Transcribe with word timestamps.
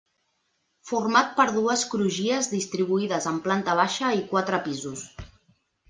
Format 0.91 1.29
per 1.41 1.45
dues 1.59 1.83
crugies 1.93 2.49
distribuïdes 2.55 3.31
en 3.35 3.41
planta 3.47 3.79
baixa 3.85 4.15
i 4.23 4.29
quatre 4.35 4.63
pisos. 4.71 5.07